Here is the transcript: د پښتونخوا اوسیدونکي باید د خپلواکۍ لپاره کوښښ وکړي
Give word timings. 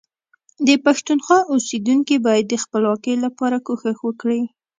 د 0.67 0.69
پښتونخوا 0.85 1.39
اوسیدونکي 1.53 2.15
باید 2.25 2.45
د 2.49 2.55
خپلواکۍ 2.63 3.15
لپاره 3.25 3.57
کوښښ 3.65 3.97
وکړي 4.07 4.41